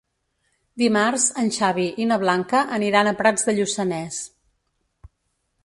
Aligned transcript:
Dimarts 0.83 1.25
en 1.41 1.51
Xavi 1.57 1.85
i 2.03 2.07
na 2.13 2.17
Blanca 2.25 2.63
aniran 2.79 3.11
a 3.11 3.15
Prats 3.21 3.45
de 3.51 3.55
Lluçanès. 3.59 4.21